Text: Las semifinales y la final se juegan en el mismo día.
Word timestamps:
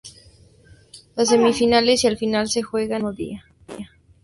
Las 1.15 1.29
semifinales 1.29 2.03
y 2.05 2.09
la 2.09 2.15
final 2.15 2.49
se 2.49 2.63
juegan 2.63 3.01
en 3.01 3.05
el 3.09 3.13
mismo 3.13 3.39
día. 3.69 3.87